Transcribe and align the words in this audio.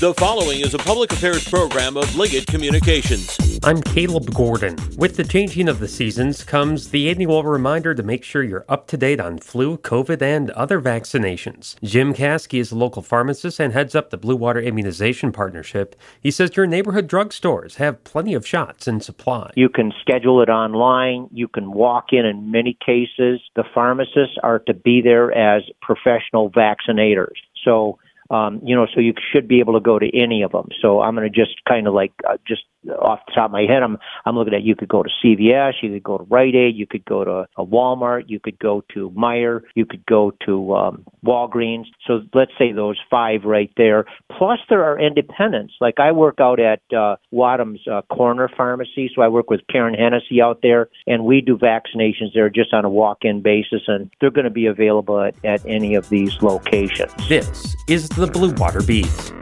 The 0.00 0.14
following 0.14 0.60
is 0.60 0.72
a 0.72 0.78
public 0.78 1.12
affairs 1.12 1.46
program 1.46 1.98
of 1.98 2.16
Liggett 2.16 2.46
Communications. 2.46 3.60
I'm 3.62 3.82
Caleb 3.82 4.32
Gordon. 4.32 4.78
With 4.96 5.16
the 5.16 5.24
changing 5.24 5.68
of 5.68 5.78
the 5.78 5.88
seasons 5.88 6.42
comes 6.42 6.88
the 6.88 7.10
annual 7.10 7.42
reminder 7.42 7.94
to 7.94 8.02
make 8.02 8.24
sure 8.24 8.42
you're 8.42 8.64
up 8.66 8.86
to 8.86 8.96
date 8.96 9.20
on 9.20 9.36
flu, 9.40 9.76
COVID, 9.76 10.22
and 10.22 10.52
other 10.52 10.80
vaccinations. 10.80 11.76
Jim 11.84 12.14
Kaski 12.14 12.60
is 12.60 12.72
a 12.72 12.78
local 12.78 13.02
pharmacist 13.02 13.60
and 13.60 13.74
heads 13.74 13.94
up 13.94 14.08
the 14.08 14.16
Blue 14.16 14.36
Water 14.36 14.62
Immunization 14.62 15.32
Partnership. 15.32 15.94
He 16.18 16.30
says 16.30 16.56
your 16.56 16.66
neighborhood 16.66 17.06
drugstores 17.06 17.74
have 17.74 18.02
plenty 18.02 18.32
of 18.32 18.46
shots 18.46 18.88
in 18.88 19.02
supply. 19.02 19.52
You 19.54 19.68
can 19.68 19.92
schedule 20.00 20.40
it 20.40 20.48
online. 20.48 21.28
You 21.30 21.46
can 21.46 21.72
walk 21.72 22.06
in 22.12 22.24
in 22.24 22.50
many 22.50 22.74
cases. 22.86 23.42
The 23.54 23.64
pharmacists 23.74 24.38
are 24.42 24.60
to 24.60 24.72
be 24.72 25.02
there 25.02 25.30
as 25.30 25.64
professional 25.82 26.50
vaccinators. 26.50 27.36
So 27.62 27.98
um, 28.30 28.60
you 28.64 28.76
know, 28.76 28.86
so 28.94 29.00
you 29.00 29.14
should 29.32 29.48
be 29.48 29.60
able 29.60 29.74
to 29.74 29.80
go 29.80 29.98
to 29.98 30.06
any 30.16 30.42
of 30.42 30.52
them. 30.52 30.68
So 30.80 31.00
I'm 31.00 31.14
going 31.14 31.30
to 31.30 31.34
just 31.34 31.62
kind 31.68 31.86
of 31.86 31.94
like 31.94 32.12
uh, 32.28 32.36
just 32.46 32.62
off 32.88 33.20
the 33.26 33.32
top 33.34 33.46
of 33.46 33.50
my 33.50 33.66
head, 33.68 33.82
I'm 33.82 33.98
I'm 34.24 34.36
looking 34.36 34.54
at 34.54 34.62
you 34.62 34.74
could 34.74 34.88
go 34.88 35.02
to 35.02 35.10
CVS, 35.22 35.74
you 35.82 35.90
could 35.90 36.02
go 36.02 36.18
to 36.18 36.24
Rite 36.24 36.54
Aid, 36.54 36.76
you 36.76 36.86
could 36.86 37.04
go 37.04 37.24
to 37.24 37.46
a 37.56 37.64
Walmart, 37.64 38.24
you 38.28 38.40
could 38.40 38.58
go 38.58 38.82
to 38.94 39.10
Meijer, 39.10 39.62
you 39.74 39.84
could 39.84 40.04
go 40.06 40.32
to 40.46 40.74
um, 40.74 41.04
Walgreens. 41.24 41.84
So 42.06 42.22
let's 42.32 42.52
say 42.58 42.72
those 42.72 42.98
five 43.10 43.44
right 43.44 43.70
there. 43.76 44.06
Plus 44.36 44.58
there 44.68 44.84
are 44.84 44.98
independents. 44.98 45.74
Like 45.80 45.98
I 45.98 46.12
work 46.12 46.40
out 46.40 46.58
at 46.58 46.80
uh, 46.96 47.16
Wadham's 47.30 47.80
uh, 47.90 48.02
Corner 48.02 48.48
Pharmacy, 48.56 49.10
so 49.14 49.22
I 49.22 49.28
work 49.28 49.50
with 49.50 49.60
Karen 49.70 49.94
Hennessy 49.94 50.40
out 50.40 50.60
there, 50.62 50.88
and 51.06 51.24
we 51.24 51.40
do 51.40 51.58
vaccinations 51.58 52.32
there 52.34 52.48
just 52.48 52.72
on 52.72 52.84
a 52.84 52.90
walk-in 52.90 53.42
basis, 53.42 53.82
and 53.88 54.10
they're 54.20 54.30
going 54.30 54.44
to 54.44 54.50
be 54.50 54.66
available 54.66 55.20
at, 55.20 55.34
at 55.44 55.64
any 55.66 55.94
of 55.94 56.08
these 56.08 56.40
locations. 56.40 57.12
This 57.28 57.76
is 57.88 58.08
Blue 58.26 58.52
Water 58.52 58.82
Beat. 58.82 59.39